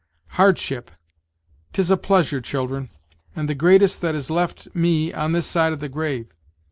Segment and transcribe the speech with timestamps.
[0.29, 0.89] "Hardship!
[1.73, 2.89] 'tis a pleasure, children,
[3.35, 6.33] and the greatest that is left me on this side the grave."